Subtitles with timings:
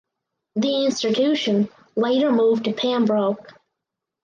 [0.55, 3.51] The institution later moved to Pembroke.